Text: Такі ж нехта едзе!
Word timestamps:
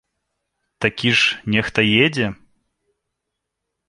Такі 0.85 1.09
ж 1.19 1.37
нехта 1.55 1.79
едзе! 2.05 2.27